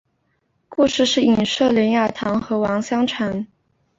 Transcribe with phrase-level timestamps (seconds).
[0.67, 3.45] 故事是隐射连雅堂与王香禅。